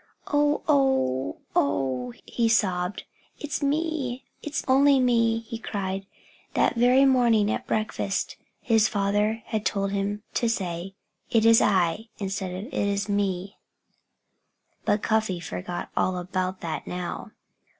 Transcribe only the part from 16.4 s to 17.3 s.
that, now.